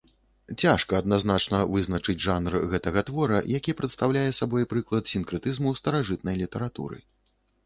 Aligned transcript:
Цяжка 0.61 0.93
адназначна 1.01 1.59
вызначыць 1.73 2.23
жанр 2.25 2.57
гэтага 2.71 3.03
твора, 3.09 3.43
які 3.59 3.77
прадстаўляе 3.83 4.25
сабой 4.39 4.67
прыклад 4.73 5.03
сінкрэтызму 5.13 5.77
старажытнай 5.83 6.35
літаратуры. 6.43 6.97